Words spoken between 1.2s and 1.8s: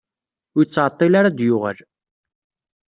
ad d-yuɣal.